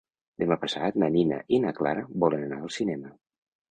Demà 0.43 0.57
passat 0.63 0.97
na 1.03 1.11
Nina 1.17 1.39
i 1.59 1.63
na 1.69 1.77
Clara 1.83 2.09
volen 2.27 2.51
anar 2.51 2.63
al 2.67 2.77
cinema. 2.83 3.19